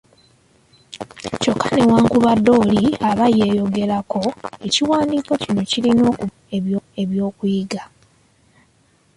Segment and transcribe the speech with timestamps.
[1.41, 4.21] Kyokka newanakubadde oli aba yeeyogerako,
[4.67, 7.81] ekiwandiiko kino kirina okubaamu eby'okuyiga.